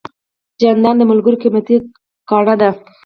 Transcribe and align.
جانداد 0.61 0.95
د 0.99 1.01
ملګرو 1.11 1.41
قیمتي 1.43 1.75
ګاڼه 2.29 2.55
ده. 2.61 2.69